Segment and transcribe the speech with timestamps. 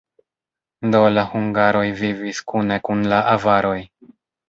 [0.95, 3.81] Do, la hungaroj vivis kune kun la avaroj.